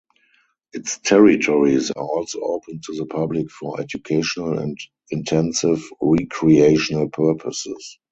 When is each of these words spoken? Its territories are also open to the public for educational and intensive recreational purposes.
Its 0.73 0.97
territories 0.97 1.91
are 1.91 2.03
also 2.03 2.39
open 2.41 2.81
to 2.83 2.95
the 2.95 3.05
public 3.05 3.51
for 3.51 3.79
educational 3.79 4.57
and 4.57 4.75
intensive 5.11 5.87
recreational 6.01 7.07
purposes. 7.07 7.99